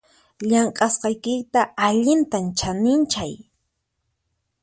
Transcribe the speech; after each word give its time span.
Llamk'asqaykita 0.49 1.61
allintam 1.87 2.45
chaninchay 2.57 3.33